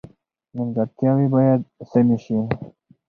نیمګړتیاوې 0.55 1.27
باید 1.35 1.61
سمې 1.89 2.17
شي. 2.23 2.37